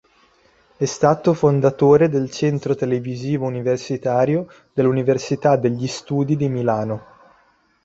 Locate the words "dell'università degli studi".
4.73-6.35